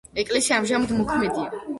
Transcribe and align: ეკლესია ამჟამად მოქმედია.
ეკლესია 0.21 0.57
ამჟამად 0.61 0.93
მოქმედია. 1.01 1.63